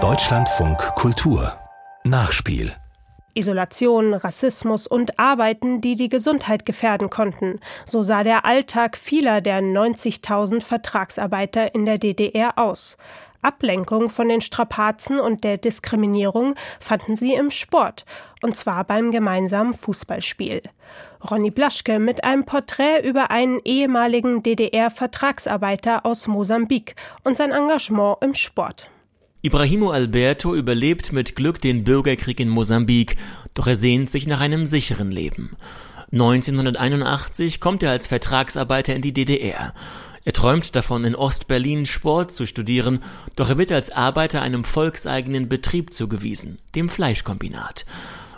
Deutschlandfunk 0.00 0.78
Kultur 0.94 1.52
Nachspiel 2.04 2.70
Isolation, 3.34 4.14
Rassismus 4.14 4.86
und 4.86 5.18
Arbeiten, 5.18 5.80
die 5.80 5.96
die 5.96 6.08
Gesundheit 6.08 6.64
gefährden 6.64 7.10
konnten. 7.10 7.58
So 7.84 8.04
sah 8.04 8.22
der 8.22 8.44
Alltag 8.44 8.96
vieler 8.96 9.40
der 9.40 9.60
90.000 9.60 10.62
Vertragsarbeiter 10.62 11.74
in 11.74 11.86
der 11.86 11.98
DDR 11.98 12.56
aus. 12.56 12.96
Ablenkung 13.42 14.10
von 14.10 14.28
den 14.28 14.40
Strapazen 14.40 15.20
und 15.20 15.44
der 15.44 15.58
Diskriminierung 15.58 16.54
fanden 16.80 17.16
sie 17.16 17.34
im 17.34 17.50
Sport, 17.50 18.04
und 18.42 18.56
zwar 18.56 18.84
beim 18.84 19.12
gemeinsamen 19.12 19.74
Fußballspiel. 19.74 20.62
Ronny 21.30 21.50
Blaschke 21.50 21.98
mit 21.98 22.24
einem 22.24 22.44
Porträt 22.44 23.00
über 23.04 23.30
einen 23.30 23.60
ehemaligen 23.64 24.42
DDR-Vertragsarbeiter 24.42 26.06
aus 26.06 26.26
Mosambik 26.26 26.94
und 27.24 27.36
sein 27.36 27.50
Engagement 27.50 28.18
im 28.20 28.34
Sport. 28.34 28.90
Ibrahimo 29.40 29.90
Alberto 29.90 30.54
überlebt 30.54 31.12
mit 31.12 31.36
Glück 31.36 31.60
den 31.60 31.84
Bürgerkrieg 31.84 32.40
in 32.40 32.48
Mosambik, 32.48 33.16
doch 33.54 33.66
er 33.66 33.76
sehnt 33.76 34.10
sich 34.10 34.26
nach 34.26 34.40
einem 34.40 34.66
sicheren 34.66 35.12
Leben. 35.12 35.56
1981 36.12 37.60
kommt 37.60 37.82
er 37.82 37.90
als 37.90 38.06
Vertragsarbeiter 38.06 38.94
in 38.94 39.02
die 39.02 39.12
DDR. 39.12 39.74
Er 40.28 40.34
träumt 40.34 40.76
davon, 40.76 41.04
in 41.04 41.14
Ostberlin 41.14 41.86
Sport 41.86 42.32
zu 42.32 42.46
studieren, 42.46 43.00
doch 43.34 43.48
er 43.48 43.56
wird 43.56 43.72
als 43.72 43.88
Arbeiter 43.88 44.42
einem 44.42 44.62
volkseigenen 44.62 45.48
Betrieb 45.48 45.94
zugewiesen, 45.94 46.58
dem 46.74 46.90
Fleischkombinat. 46.90 47.86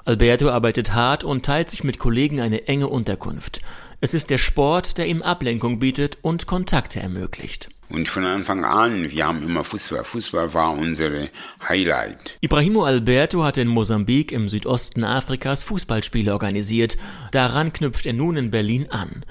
Alberto 0.04 0.50
arbeitet 0.50 0.94
hart 0.94 1.24
und 1.24 1.44
teilt 1.44 1.68
sich 1.68 1.82
mit 1.82 1.98
Kollegen 1.98 2.40
eine 2.40 2.68
enge 2.68 2.86
Unterkunft. 2.86 3.60
Es 4.00 4.14
ist 4.14 4.30
der 4.30 4.38
Sport, 4.38 4.98
der 4.98 5.08
ihm 5.08 5.20
Ablenkung 5.20 5.80
bietet 5.80 6.18
und 6.22 6.46
Kontakte 6.46 7.00
ermöglicht. 7.00 7.70
Und 7.90 8.08
von 8.08 8.24
Anfang 8.24 8.64
an, 8.64 9.10
wir 9.10 9.26
haben 9.26 9.42
immer 9.42 9.64
Fußball. 9.64 10.04
Fußball 10.04 10.54
war 10.54 10.72
unsere 10.72 11.28
Highlight. 11.68 12.38
Ibrahimo 12.40 12.84
Alberto 12.84 13.42
hat 13.42 13.56
in 13.56 13.66
Mosambik 13.66 14.30
im 14.30 14.48
Südosten 14.48 15.02
Afrikas 15.02 15.64
Fußballspiele 15.64 16.32
organisiert. 16.32 16.96
Daran 17.32 17.72
knüpft 17.72 18.06
er 18.06 18.12
nun 18.12 18.36
in 18.36 18.52
Berlin 18.52 18.86
an. 18.90 19.24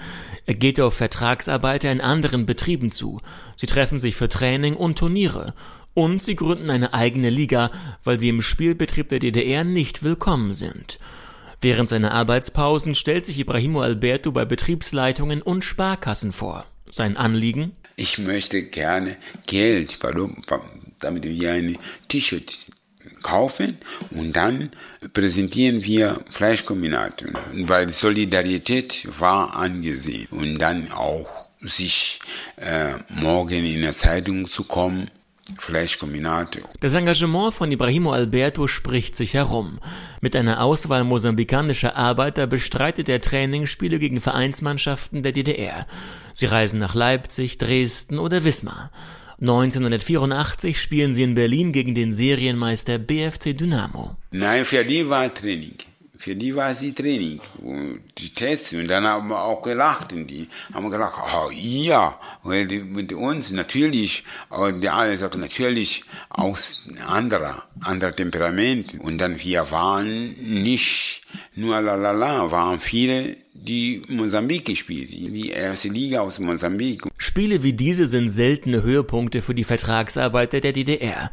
Er 0.46 0.56
geht 0.56 0.82
auf 0.82 0.94
Vertragsarbeiter 0.96 1.90
in 1.90 2.02
anderen 2.02 2.46
Betrieben 2.46 2.92
zu. 2.92 3.22
Sie 3.56 3.68
treffen 3.68 3.98
sich 3.98 4.18
für 4.18 4.28
Training 4.28 4.76
und 4.76 5.00
Turniere. 5.00 5.54
Und 5.94 6.22
sie 6.22 6.36
gründen 6.36 6.70
eine 6.70 6.94
eigene 6.94 7.30
Liga, 7.30 7.72
weil 8.04 8.20
sie 8.20 8.28
im 8.28 8.42
Spielbetrieb 8.42 9.08
der 9.08 9.20
DDR 9.20 9.64
nicht 9.64 10.04
willkommen 10.04 10.54
sind. 10.54 11.00
Während 11.62 11.88
seiner 11.88 12.14
Arbeitspausen 12.14 12.94
stellt 12.96 13.26
sich 13.26 13.40
Ibrahimo 13.40 13.82
Alberto 13.82 14.34
bei 14.34 14.44
Betriebsleitungen 14.44 15.42
und 15.42 15.64
Sparkassen 15.64 16.34
vor. 16.34 16.66
Sein 16.92 17.18
Anliegen? 17.18 17.74
Ich 17.96 18.18
möchte 18.18 18.64
gerne 18.64 19.18
Geld, 19.46 20.00
damit 21.00 21.24
wir 21.24 21.52
ein 21.52 21.78
T-Shirt 22.08 22.68
kaufen 23.22 23.78
und 24.12 24.36
dann 24.36 24.70
präsentieren 25.14 25.84
wir 25.84 26.20
Fleischkombinate, 26.30 27.34
weil 27.54 27.90
Solidarität 27.90 29.08
war 29.20 29.56
angesehen 29.56 30.28
und 30.32 30.60
dann 30.60 30.92
auch 30.92 31.30
sich 31.62 32.20
äh, 32.56 32.94
morgen 33.10 33.66
in 33.66 33.82
der 33.82 33.94
Zeitung 33.94 34.48
zu 34.48 34.64
kommen. 34.64 35.10
Das 36.80 36.96
Engagement 36.96 37.54
von 37.54 37.72
Ibrahimo 37.72 38.12
Alberto 38.12 38.68
spricht 38.68 39.16
sich 39.16 39.34
herum. 39.34 39.80
Mit 40.22 40.36
einer 40.36 40.62
Auswahl 40.62 41.04
mosambikanischer 41.04 41.96
Arbeiter 41.96 42.48
bestreitet 42.48 43.10
er 43.10 43.22
Trainingsspiele 43.22 44.00
gegen 44.00 44.22
Vereinsmannschaften 44.22 45.24
der 45.24 45.32
DDR. 45.32 45.88
Sie 46.34 46.46
reisen 46.46 46.80
nach 46.80 46.96
Leipzig, 46.96 47.58
Dresden 47.58 48.20
oder 48.20 48.44
Wismar. 48.44 48.92
1984 49.42 50.80
spielen 50.82 51.14
sie 51.14 51.24
in 51.24 51.36
Berlin 51.36 51.72
gegen 51.72 51.96
den 51.96 52.12
Serienmeister 52.12 52.98
BFC 52.98 53.58
Dynamo. 53.58 54.18
Nein, 54.32 54.66
für 54.66 54.84
die 54.84 55.10
war 55.10 55.34
Training. 55.34 55.76
Für 56.22 56.36
die 56.36 56.54
war 56.54 56.76
sie 56.76 56.92
Training, 56.92 57.40
die 58.18 58.30
Tests. 58.34 58.74
Und 58.74 58.90
dann 58.90 59.06
haben 59.06 59.30
wir 59.30 59.42
auch 59.42 59.62
gelacht. 59.62 60.12
Und 60.12 60.28
die 60.28 60.50
haben 60.74 60.92
gedacht, 60.92 61.14
oh 61.18 61.50
ja, 61.50 62.20
weil 62.44 62.68
die, 62.68 62.80
mit 62.80 63.14
uns 63.14 63.52
natürlich, 63.52 64.26
und 64.50 64.82
die 64.82 64.90
alle 64.90 65.18
sagen, 65.18 65.40
natürlich 65.40 66.04
aus 66.28 66.90
anderer, 67.08 67.64
anderer 67.80 68.14
Temperament. 68.14 69.00
Und 69.00 69.20
dann 69.20 69.40
wir 69.40 69.72
waren 69.72 70.34
nicht 70.42 71.22
nur 71.56 71.80
la 71.80 71.96
la 71.96 72.12
la, 72.12 72.52
waren 72.52 72.82
viele, 72.82 73.38
die 73.54 74.02
Mosambik 74.10 74.66
gespielt, 74.66 75.12
die 75.12 75.52
erste 75.52 75.88
Liga 75.88 76.20
aus 76.20 76.38
Mosambik. 76.40 77.04
Spiele 77.18 77.64
wie 77.64 77.74
diese 77.74 78.08
sind 78.08 78.30
seltene 78.30 78.84
Höhepunkte 78.84 79.42
für 79.42 79.56
die 79.56 79.64
Vertragsarbeiter 79.64 80.60
der 80.60 80.74
DDR. 80.74 81.32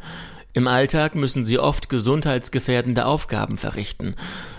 Im 0.57 0.67
Alltag 0.67 1.13
müssen 1.13 1.45
sie 1.45 1.59
oft 1.59 1.87
gesundheitsgefährdende 1.87 3.05
Aufgaben 3.05 3.59
verrichten. 3.59 4.15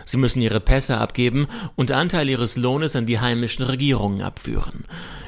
Sie 0.07 0.17
müssen 0.17 0.41
ihre 0.41 0.61
Pässe 0.61 0.97
abgeben 0.97 1.49
und 1.75 1.91
Anteil 1.91 2.29
ihres 2.29 2.55
Lohnes 2.55 2.95
an 2.95 3.05
die 3.05 3.19
heimischen 3.19 3.65
Regierungen 3.65 4.23
abführen. 4.23 4.85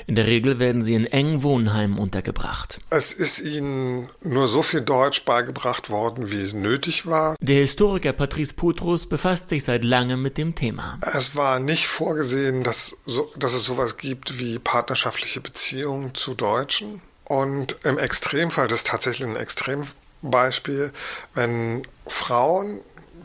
In 0.06 0.14
der 0.14 0.28
Regel 0.28 0.60
werden 0.60 0.84
sie 0.84 0.94
in 0.94 1.06
engen 1.06 1.42
Wohnheimen 1.42 1.98
untergebracht. 1.98 2.78
Es 2.88 3.12
ist 3.12 3.40
ihnen 3.40 4.08
nur 4.22 4.46
so 4.46 4.62
viel 4.62 4.82
Deutsch 4.82 5.24
beigebracht 5.24 5.90
worden, 5.90 6.30
wie 6.30 6.40
es 6.40 6.52
nötig 6.52 7.04
war. 7.04 7.34
Der 7.40 7.56
Historiker 7.56 8.12
Patrice 8.12 8.54
Putrus 8.54 9.08
befasst 9.08 9.48
sich 9.48 9.64
seit 9.64 9.82
langem 9.82 10.22
mit 10.22 10.38
dem 10.38 10.54
Thema. 10.54 11.00
Es 11.12 11.34
war 11.34 11.58
nicht 11.58 11.88
vorgesehen, 11.88 12.62
dass, 12.62 12.96
so, 13.04 13.32
dass 13.36 13.54
es 13.54 13.64
sowas 13.64 13.96
gibt 13.96 14.38
wie 14.38 14.60
partnerschaftliche 14.60 15.40
Beziehungen 15.40 16.14
zu 16.14 16.34
Deutschen. 16.34 17.02
Und 17.24 17.76
im 17.84 17.98
Extremfall, 17.98 18.66
das 18.68 18.80
ist 18.80 18.86
tatsächlich 18.88 19.28
ein 19.28 19.36
Extrem, 19.36 19.84
Beispiel, 20.22 20.92
wenn 21.34 21.86
Frauen, 22.06 22.80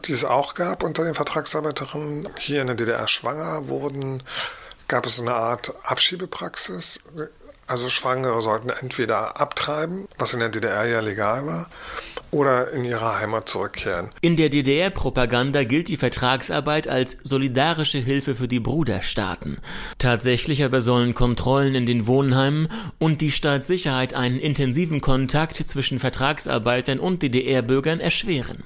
die 0.06 0.14
es 0.14 0.24
auch 0.24 0.54
gab 0.54 0.84
unter 0.84 1.04
den 1.04 1.14
Vertragsarbeiterinnen, 1.14 2.30
hier 2.38 2.62
in 2.62 2.68
der 2.68 2.76
DDR 2.76 3.08
schwanger 3.08 3.68
wurden, 3.68 4.24
gab 4.88 5.06
es 5.06 5.20
eine 5.20 5.34
Art 5.34 5.74
Abschiebepraxis. 5.84 7.02
Also 7.68 7.90
Schwangere 7.90 8.42
sollten 8.42 8.70
entweder 8.70 9.40
abtreiben, 9.42 10.08
was 10.18 10.34
in 10.34 10.40
der 10.40 10.50
DDR 10.50 10.86
ja 10.86 11.00
legal 11.00 11.48
war, 11.48 11.68
oder 12.36 12.72
in 12.74 12.84
ihre 12.84 13.18
Heimat 13.18 13.48
zurückkehren. 13.48 14.10
In 14.20 14.36
der 14.36 14.50
DDR-Propaganda 14.50 15.64
gilt 15.64 15.88
die 15.88 15.96
Vertragsarbeit 15.96 16.90
als 16.90 17.18
solidarische 17.24 18.00
Hilfe 18.00 18.36
für 18.36 18.50
die 18.50 18.60
Bruderstaaten. 18.60 19.60
Tatsächlich 20.00 20.64
aber 20.64 20.82
sollen 20.82 21.14
Kontrollen 21.14 21.76
in 21.76 21.86
den 21.86 22.08
Wohnheimen 22.08 22.68
und 23.00 23.22
die 23.22 23.32
Staatssicherheit 23.32 24.14
einen 24.14 24.38
intensiven 24.38 25.00
Kontakt 25.00 25.58
zwischen 25.66 26.00
Vertragsarbeitern 26.00 27.00
und 27.00 27.24
DDR-Bürgern 27.24 28.02
erschweren. 28.02 28.64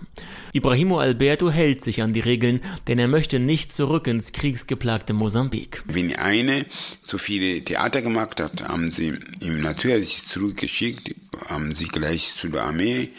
Ibrahimo 0.51 0.97
Alberto 0.97 1.51
hält 1.51 1.83
sich 1.83 2.01
an 2.01 2.11
die 2.11 2.21
Regeln, 2.21 2.61
denn 2.87 2.97
er 2.97 3.07
möchte 3.07 3.37
nicht 3.37 3.71
zurück 3.71 4.07
ins 4.07 4.31
kriegsgeplagte 4.31 5.13
Mosambik. 5.13 5.83
Wenn 5.85 6.15
eine 6.15 6.65
zu 7.03 7.19
viele 7.19 7.63
Theater 7.63 8.01
gemacht 8.01 8.41
hat, 8.41 8.67
haben 8.67 8.91
sie 8.91 9.13
ihm 9.41 9.61
natürlich 9.61 10.23
zurückgeschickt, 10.23 11.13
haben 11.47 11.75
sie 11.75 11.87
gleich 11.87 12.33
zu 12.35 12.47
der 12.47 12.63
Armee 12.63 13.09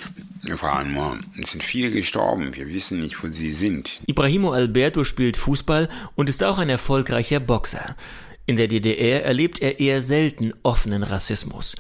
gefahren 0.45 0.95
worden. 0.95 1.33
Es 1.43 1.53
sind 1.53 1.62
viele 1.62 1.91
gestorben. 1.91 2.55
Wir 2.55 2.69
wissen 2.69 3.01
nicht, 3.01 3.23
wo 3.23 3.28
sie 3.28 3.51
sind. 3.51 4.01
Ibrahimo 4.06 4.53
Alberto 4.53 5.05
spielt 5.05 5.37
Fußball 5.37 5.89
und 6.15 6.28
ist 6.28 6.43
auch 6.43 6.59
ein 6.59 6.71
erfolgreicher 6.71 7.41
Boxer. 7.41 7.97
In 8.47 8.56
der 8.56 8.69
DDR 8.69 9.25
erlebt 9.25 9.61
er 9.62 9.78
eher 9.81 10.01
selten 10.01 10.53
offenen 10.62 11.03
Rassismus. 11.03 11.77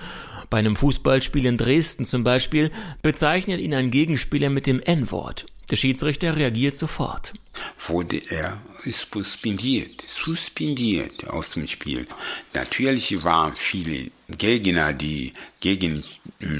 Bei 0.50 0.58
einem 0.58 0.76
Fußballspiel 0.76 1.46
in 1.46 1.56
Dresden 1.56 2.04
zum 2.04 2.24
Beispiel 2.24 2.70
bezeichnet 3.02 3.60
ihn 3.60 3.74
ein 3.74 3.90
Gegenspieler 3.90 4.50
mit 4.50 4.66
dem 4.66 4.80
N-Wort. 4.80 5.46
Der 5.70 5.76
Schiedsrichter 5.76 6.36
reagiert 6.36 6.76
sofort. 6.76 7.32
Wurde 7.90 8.22
er 8.30 8.58
suspendiert, 8.84 10.04
suspendiert 10.06 11.28
aus 11.28 11.50
dem 11.50 11.66
Spiel. 11.66 12.06
Natürlich 12.54 13.24
waren 13.24 13.54
viele 13.56 14.12
Gegner, 14.28 14.92
die 14.92 15.32
gegen 15.58 16.04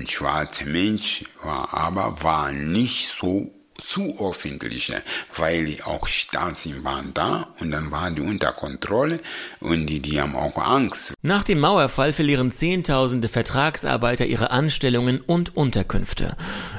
schwarze 0.09 0.67
Menschen 0.67 1.29
waren, 1.43 1.69
aber 1.71 2.23
waren 2.23 2.73
nicht 2.73 3.09
so 3.09 3.51
zu 3.81 4.17
öffentliche, 4.21 5.03
weil 5.37 5.77
auch 5.85 6.07
Stasi 6.07 6.75
waren 6.83 7.15
da 7.15 7.49
und 7.61 7.71
dann 7.71 7.91
waren 7.91 8.17
die 8.17 8.23
unter 8.23 8.53
Kontrolle 8.53 9.21
und 9.61 9.87
die, 9.87 10.01
die 10.01 10.21
haben 10.21 10.37
auch 10.37 10.57
Angst. 10.59 11.15
Nach 11.23 11.45
dem 11.45 11.61
Mauerfall 11.61 12.13
verlieren 12.13 12.51
Zehntausende 12.51 13.29
Vertragsarbeiter 13.29 14.27
ihre 14.27 14.51
Anstellungen 14.51 15.21
und 15.21 15.57
Unterkünfte. 15.57 16.37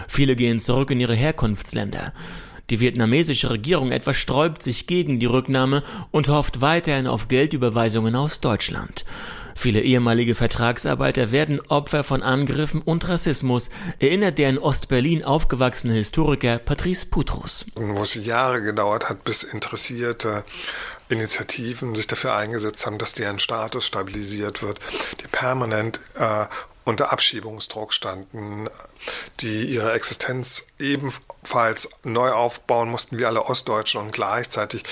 Viele 0.07 0.35
gehen 0.35 0.59
zurück 0.59 0.91
in 0.91 0.99
ihre 0.99 1.15
Herkunftsländer. 1.15 2.13
Die 2.71 2.79
vietnamesische 2.79 3.49
Regierung 3.49 3.91
etwa 3.91 4.13
sträubt 4.13 4.63
sich 4.63 4.87
gegen 4.87 5.19
die 5.19 5.25
Rücknahme 5.25 5.83
und 6.11 6.29
hofft 6.29 6.61
weiterhin 6.61 7.05
auf 7.05 7.27
Geldüberweisungen 7.27 8.15
aus 8.15 8.39
Deutschland. 8.39 9.03
Viele 9.55 9.81
ehemalige 9.81 10.35
Vertragsarbeiter 10.35 11.33
werden 11.33 11.59
Opfer 11.67 12.05
von 12.05 12.23
Angriffen 12.23 12.81
und 12.81 13.09
Rassismus, 13.09 13.69
erinnert 13.99 14.37
der 14.37 14.49
in 14.49 14.57
Ostberlin 14.57 15.25
aufgewachsene 15.25 15.95
Historiker 15.95 16.59
Patrice 16.59 17.05
Putrus. 17.05 17.65
Wo 17.75 18.03
es 18.03 18.15
Jahre 18.15 18.61
gedauert 18.61 19.09
hat, 19.09 19.25
bis 19.25 19.43
Interessierte 19.43 20.45
Initiativen 21.09 21.93
sich 21.93 22.07
dafür 22.07 22.35
eingesetzt 22.35 22.85
haben, 22.85 22.97
dass 22.97 23.11
deren 23.11 23.39
Status 23.39 23.85
stabilisiert 23.85 24.63
wird, 24.63 24.79
die 25.21 25.27
permanent 25.27 25.99
äh, 26.15 26.45
unter 26.85 27.11
Abschiebungsdruck 27.11 27.93
standen, 27.93 28.69
die 29.39 29.65
ihre 29.65 29.93
Existenz 29.93 30.67
ebenfalls 30.79 31.89
neu 32.03 32.31
aufbauen 32.31 32.89
mussten 32.89 33.17
wie 33.17 33.25
alle 33.25 33.45
Ostdeutschen 33.45 34.01
und 34.01 34.11
gleichzeitig 34.11 34.83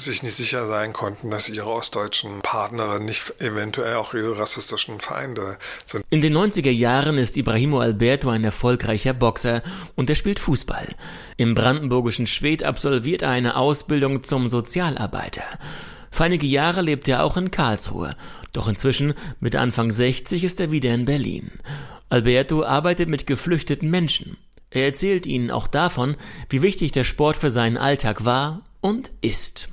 sich 0.00 0.22
nicht 0.22 0.36
sicher 0.36 0.66
sein 0.66 0.92
konnten, 0.92 1.30
dass 1.30 1.48
ihre 1.48 1.68
ostdeutschen 1.68 2.40
Partner 2.42 2.98
nicht 2.98 3.34
eventuell 3.40 3.96
auch 3.96 4.14
ihre 4.14 4.38
rassistischen 4.38 5.00
Feinde 5.00 5.58
sind. 5.86 6.04
In 6.10 6.20
den 6.20 6.36
90er 6.36 6.70
Jahren 6.70 7.18
ist 7.18 7.36
Ibrahimo 7.36 7.80
Alberto 7.80 8.30
ein 8.30 8.44
erfolgreicher 8.44 9.12
Boxer 9.12 9.62
und 9.96 10.08
er 10.08 10.16
spielt 10.16 10.38
Fußball. 10.38 10.94
Im 11.36 11.54
brandenburgischen 11.54 12.26
Schwedt 12.26 12.62
absolviert 12.62 13.22
er 13.22 13.30
eine 13.30 13.56
Ausbildung 13.56 14.22
zum 14.24 14.48
Sozialarbeiter. 14.48 15.44
Für 16.18 16.24
einige 16.24 16.48
Jahre 16.48 16.82
lebt 16.82 17.06
er 17.06 17.22
auch 17.22 17.36
in 17.36 17.52
Karlsruhe, 17.52 18.16
doch 18.52 18.66
inzwischen 18.66 19.14
mit 19.38 19.54
Anfang 19.54 19.92
60 19.92 20.42
ist 20.42 20.58
er 20.58 20.72
wieder 20.72 20.92
in 20.92 21.04
Berlin. 21.04 21.52
Alberto 22.08 22.64
arbeitet 22.64 23.08
mit 23.08 23.28
geflüchteten 23.28 23.88
Menschen. 23.88 24.36
Er 24.68 24.86
erzählt 24.86 25.26
ihnen 25.26 25.52
auch 25.52 25.68
davon, 25.68 26.16
wie 26.48 26.60
wichtig 26.60 26.90
der 26.90 27.04
Sport 27.04 27.36
für 27.36 27.50
seinen 27.50 27.76
Alltag 27.76 28.24
war 28.24 28.62
und 28.80 29.12
ist. 29.20 29.68